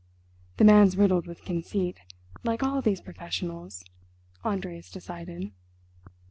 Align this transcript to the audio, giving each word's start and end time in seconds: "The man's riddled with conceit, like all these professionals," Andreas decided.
"The 0.57 0.63
man's 0.63 0.97
riddled 0.97 1.27
with 1.27 1.45
conceit, 1.45 1.99
like 2.43 2.63
all 2.63 2.81
these 2.81 2.99
professionals," 3.01 3.83
Andreas 4.43 4.89
decided. 4.89 5.51